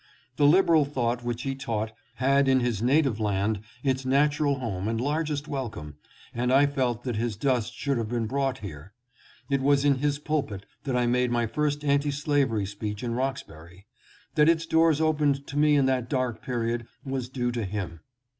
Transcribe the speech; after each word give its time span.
The 0.37 0.47
liberal 0.47 0.83
thought 0.83 1.23
which 1.23 1.43
he 1.43 1.53
taught 1.53 1.91
had 2.15 2.47
in 2.47 2.59
his 2.59 2.81
native 2.81 3.19
land 3.19 3.59
its 3.83 4.03
natural 4.03 4.57
home 4.57 4.87
and 4.87 4.99
largest 4.99 5.47
welcome, 5.47 5.93
and 6.33 6.51
I 6.51 6.61
therefore 6.65 6.75
felt 6.75 7.03
that 7.03 7.17
his 7.17 7.37
dust 7.37 7.75
should 7.75 7.99
have 7.99 8.09
been 8.09 8.25
brought 8.25 8.57
here. 8.57 8.93
It 9.51 9.61
was 9.61 9.85
in 9.85 9.97
his 9.99 10.17
pulpit 10.17 10.65
that 10.85 10.95
I 10.97 11.05
made 11.05 11.29
my 11.29 11.45
first 11.45 11.83
anti 11.85 12.09
slavery 12.09 12.65
speech 12.65 13.03
in 13.03 13.13
Roxbury. 13.13 13.85
That 14.33 14.49
its 14.49 14.65
doors 14.65 14.99
opened 14.99 15.45
to 15.45 15.55
me 15.55 15.75
in 15.75 15.85
that 15.85 16.09
dark 16.09 16.41
period 16.41 16.87
was 17.05 17.29
due 17.29 17.51
to 17.51 17.63
him. 17.63 17.99